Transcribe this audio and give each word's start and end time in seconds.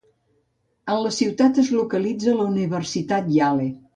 En 0.93 1.01
la 1.07 1.11
ciutat 1.17 1.59
es 1.65 1.69
localitza 1.81 2.35
la 2.39 2.49
Universitat 2.55 3.31
Yale. 3.39 3.71